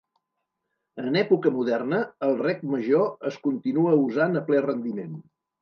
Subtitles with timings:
[1.03, 1.99] En època moderna
[2.29, 5.17] el rec major es continua usant a ple rendiment.